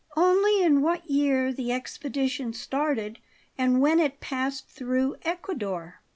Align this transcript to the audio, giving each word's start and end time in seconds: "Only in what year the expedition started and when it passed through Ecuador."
"Only 0.17 0.63
in 0.63 0.81
what 0.81 1.07
year 1.07 1.53
the 1.53 1.71
expedition 1.71 2.53
started 2.53 3.19
and 3.55 3.81
when 3.81 3.99
it 3.99 4.19
passed 4.19 4.67
through 4.67 5.17
Ecuador." 5.21 6.01